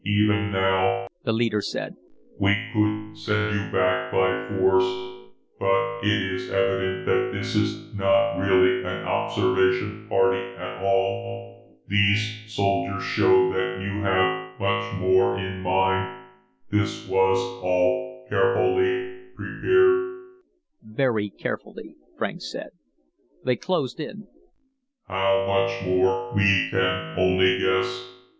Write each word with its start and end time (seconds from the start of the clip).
"Even 0.03 0.51
now," 0.51 1.05
the 1.25 1.31
leader 1.31 1.61
said, 1.61 1.95
"we 2.39 2.55
could 2.73 3.15
send 3.15 3.53
you 3.53 3.71
back 3.71 4.11
by 4.11 4.47
force. 4.57 5.29
But 5.59 5.99
it 6.01 6.33
is 6.33 6.49
evident 6.49 7.05
that 7.05 7.29
this 7.33 7.55
is 7.55 7.93
not 7.93 8.39
really 8.39 8.79
an 8.79 9.03
observation 9.05 10.07
party 10.09 10.39
at 10.57 10.83
all. 10.83 11.77
These 11.87 12.45
soldiers 12.51 13.03
show 13.03 13.53
that 13.53 13.79
you 13.79 14.01
have 14.01 14.59
much 14.59 14.91
more 14.99 15.37
in 15.37 15.61
mind; 15.61 16.23
this 16.71 17.07
was 17.07 17.37
all 17.61 18.25
carefully 18.27 19.27
prepared." 19.35 20.15
"Very 20.81 21.29
carefully," 21.29 21.95
Franks 22.17 22.51
said. 22.51 22.71
They 23.45 23.55
closed 23.55 23.99
in. 23.99 24.25
"How 25.07 25.45
much 25.45 25.85
more, 25.85 26.33
we 26.33 26.69
can 26.71 27.19
only 27.19 27.59
guess. 27.59 28.07